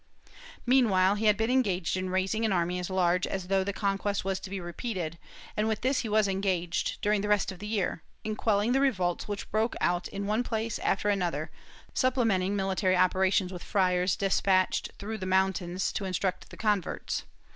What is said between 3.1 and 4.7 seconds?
as though the conquest was to be